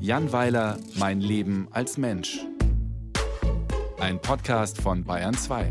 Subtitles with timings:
[0.00, 2.40] Jan Weiler, Mein Leben als Mensch.
[3.98, 5.70] Ein Podcast von Bayern 2.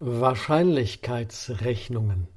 [0.00, 2.28] Wahrscheinlichkeitsrechnungen.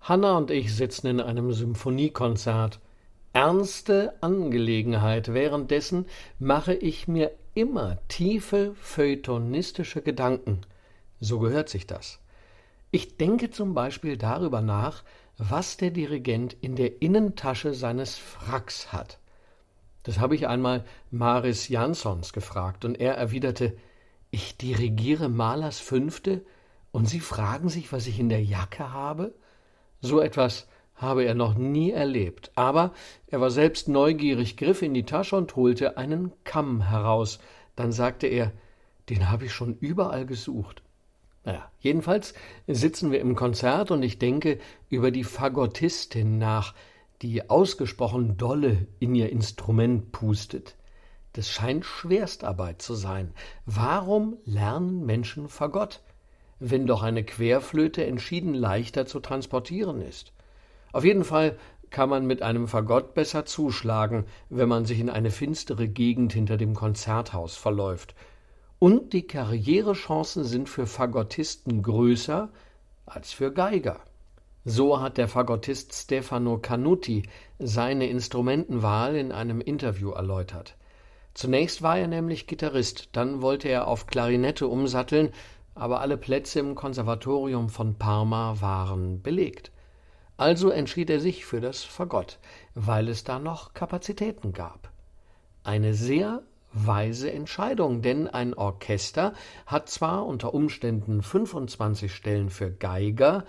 [0.00, 2.80] Hanna und ich sitzen in einem Symphoniekonzert.
[3.32, 5.32] Ernste Angelegenheit.
[5.32, 6.06] Währenddessen
[6.38, 10.60] mache ich mir immer tiefe feuilletonistische Gedanken.
[11.20, 12.18] So gehört sich das.
[12.90, 15.02] Ich denke zum Beispiel darüber nach,
[15.38, 19.18] was der Dirigent in der Innentasche seines Fracks hat.
[20.04, 23.76] Das habe ich einmal Maris Jansons gefragt, und er erwiderte
[24.30, 26.44] Ich dirigiere Mahlers Fünfte,
[26.92, 29.34] und Sie fragen sich, was ich in der Jacke habe?
[30.00, 32.92] So etwas habe er noch nie erlebt, aber
[33.26, 37.40] er war selbst neugierig, griff in die Tasche und holte einen Kamm heraus.
[37.74, 38.52] Dann sagte er
[39.08, 40.83] Den habe ich schon überall gesucht.
[41.44, 42.34] Naja, jedenfalls
[42.66, 44.58] sitzen wir im Konzert und ich denke
[44.88, 46.74] über die Fagottistin nach,
[47.22, 50.74] die ausgesprochen dolle in ihr Instrument pustet.
[51.34, 53.32] Das scheint Schwerstarbeit zu sein.
[53.66, 56.00] Warum lernen Menschen Fagott,
[56.60, 60.32] wenn doch eine Querflöte entschieden leichter zu transportieren ist?
[60.92, 61.58] Auf jeden Fall
[61.90, 66.56] kann man mit einem Fagott besser zuschlagen, wenn man sich in eine finstere Gegend hinter
[66.56, 68.14] dem Konzerthaus verläuft
[68.78, 72.50] und die Karrierechancen sind für Fagottisten größer
[73.06, 74.00] als für Geiger.
[74.64, 77.24] So hat der Fagottist Stefano Canuti
[77.58, 80.76] seine Instrumentenwahl in einem Interview erläutert.
[81.34, 85.32] Zunächst war er nämlich Gitarrist, dann wollte er auf Klarinette umsatteln,
[85.74, 89.70] aber alle Plätze im Konservatorium von Parma waren belegt.
[90.36, 92.38] Also entschied er sich für das Fagott,
[92.74, 94.90] weil es da noch Kapazitäten gab.
[95.62, 96.42] Eine sehr
[96.74, 99.32] weise Entscheidung, denn ein Orchester
[99.64, 103.44] hat zwar unter Umständen 25 Stellen für Geiger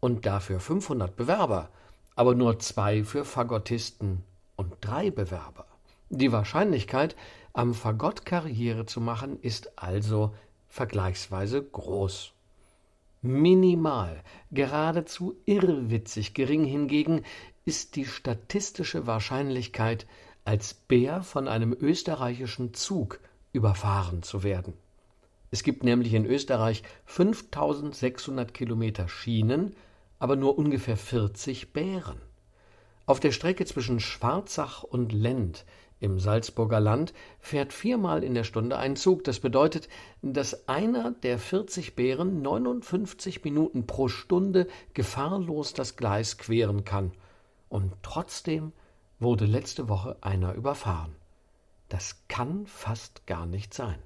[0.00, 1.68] und dafür 500 Bewerber,
[2.16, 4.24] aber nur zwei für Fagottisten
[4.56, 5.66] und drei Bewerber.
[6.08, 7.14] Die Wahrscheinlichkeit,
[7.52, 10.34] am Fagott Karriere zu machen, ist also
[10.68, 12.32] vergleichsweise groß.
[13.22, 17.24] Minimal, geradezu irrwitzig gering hingegen
[17.66, 20.06] ist die statistische Wahrscheinlichkeit,
[20.44, 23.20] als Bär von einem österreichischen Zug
[23.52, 24.74] überfahren zu werden.
[25.50, 29.74] Es gibt nämlich in Österreich 5600 Kilometer Schienen,
[30.18, 32.20] aber nur ungefähr 40 Bären.
[33.06, 35.64] Auf der Strecke zwischen Schwarzach und Lend
[35.98, 39.24] im Salzburger Land fährt viermal in der Stunde ein Zug.
[39.24, 39.88] Das bedeutet,
[40.22, 47.12] dass einer der 40 Bären 59 Minuten pro Stunde gefahrlos das Gleis queren kann.
[47.68, 48.72] Und trotzdem
[49.20, 51.14] wurde letzte Woche einer überfahren.
[51.88, 53.98] Das kann fast gar nicht sein.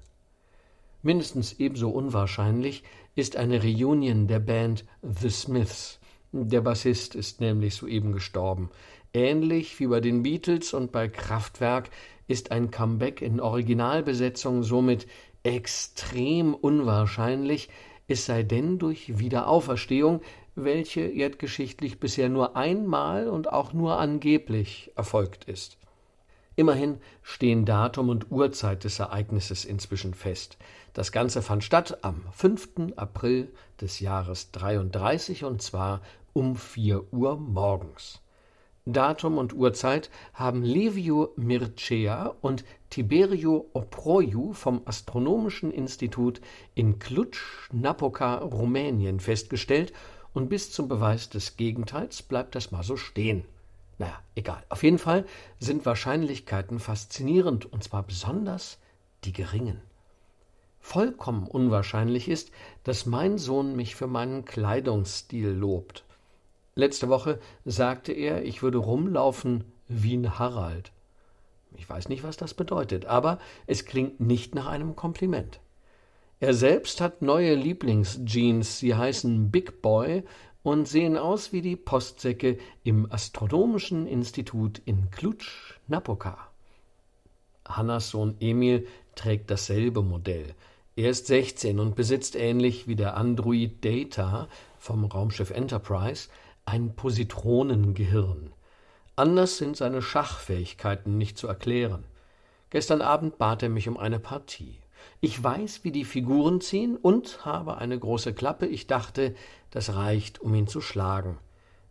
[1.01, 2.83] Mindestens ebenso unwahrscheinlich
[3.15, 5.99] ist eine Reunion der Band The Smiths.
[6.31, 8.69] Der Bassist ist nämlich soeben gestorben.
[9.13, 11.89] Ähnlich wie bei den Beatles und bei Kraftwerk
[12.27, 15.07] ist ein Comeback in Originalbesetzung somit
[15.43, 17.69] extrem unwahrscheinlich,
[18.07, 20.21] es sei denn durch Wiederauferstehung,
[20.55, 25.77] welche erdgeschichtlich bisher nur einmal und auch nur angeblich erfolgt ist.
[26.55, 30.57] Immerhin stehen Datum und Uhrzeit des Ereignisses inzwischen fest.
[30.93, 32.93] Das Ganze fand statt am 5.
[32.95, 33.49] April
[33.81, 36.01] des Jahres 33 und zwar
[36.31, 38.21] um 4 Uhr morgens.
[38.87, 46.39] Datum und Uhrzeit haben Livio Mircea und Tiberio Oproiu vom Astronomischen Institut
[46.75, 49.91] in Cluj-Napoca, Rumänien festgestellt
[50.35, 53.45] und bis zum Beweis des Gegenteils bleibt das mal so stehen.
[53.97, 54.63] Naja, egal.
[54.69, 55.25] Auf jeden Fall
[55.59, 58.77] sind Wahrscheinlichkeiten faszinierend, und zwar besonders
[59.23, 59.81] die geringen.
[60.81, 62.51] Vollkommen unwahrscheinlich ist,
[62.83, 66.03] dass mein Sohn mich für meinen Kleidungsstil lobt.
[66.75, 70.91] Letzte Woche sagte er, ich würde rumlaufen wie ein Harald.
[71.77, 75.59] Ich weiß nicht, was das bedeutet, aber es klingt nicht nach einem Kompliment.
[76.39, 80.23] Er selbst hat neue Lieblingsjeans, sie heißen Big Boy
[80.63, 86.49] und sehen aus wie die Postsäcke im Astronomischen Institut in Cluj-Napoca.
[87.65, 88.85] Hannas Sohn Emil
[89.15, 90.55] trägt dasselbe Modell.
[90.97, 96.29] Er ist 16 und besitzt ähnlich wie der Android Data vom Raumschiff Enterprise
[96.65, 98.51] ein Positronengehirn.
[99.15, 102.03] Anders sind seine Schachfähigkeiten nicht zu erklären.
[102.71, 104.79] Gestern Abend bat er mich um eine Partie.
[105.21, 108.65] Ich weiß, wie die Figuren ziehen und habe eine große Klappe.
[108.65, 109.35] Ich dachte,
[109.71, 111.37] das reicht, um ihn zu schlagen.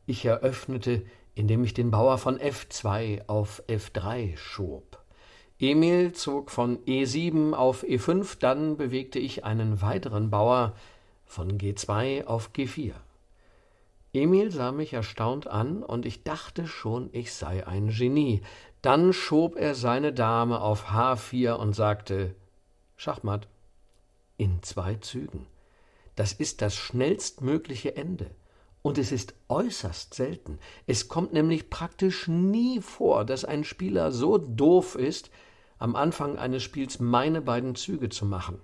[0.06, 5.05] Ich eröffnete, indem ich den Bauer von F2 auf F3 schob.
[5.58, 10.75] Emil zog von E7 auf E5, dann bewegte ich einen weiteren Bauer
[11.25, 12.93] von G2 auf G4.
[14.12, 18.43] Emil sah mich erstaunt an, und ich dachte schon, ich sei ein Genie.
[18.82, 22.34] Dann schob er seine Dame auf H4 und sagte
[22.96, 23.49] Schachmatt.
[24.37, 25.46] In zwei Zügen.
[26.17, 28.31] Das ist das schnellstmögliche Ende.
[28.82, 30.58] Und es ist äußerst selten.
[30.87, 35.31] Es kommt nämlich praktisch nie vor, dass ein Spieler so doof ist,
[35.79, 38.61] am Anfang eines Spiels meine beiden Züge zu machen.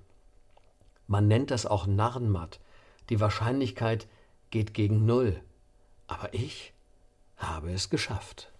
[1.06, 2.60] Man nennt das auch Narrenmatt.
[3.08, 4.06] Die Wahrscheinlichkeit
[4.50, 5.42] geht gegen Null.
[6.06, 6.72] Aber ich
[7.36, 8.52] habe es geschafft.